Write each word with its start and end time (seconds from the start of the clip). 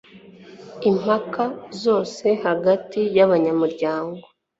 impaka 0.89 1.43
zose 1.83 2.25
hagati 2.45 2.99
y 3.15 3.19
abanyamuryango 3.25 4.19